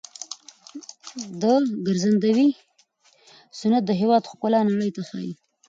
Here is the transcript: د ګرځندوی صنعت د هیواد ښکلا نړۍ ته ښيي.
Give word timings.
د 1.41 1.43
ګرځندوی 1.85 2.49
صنعت 3.59 3.83
د 3.87 3.91
هیواد 4.01 4.23
ښکلا 4.31 4.59
نړۍ 4.71 4.89
ته 4.95 5.01
ښيي. 5.09 5.31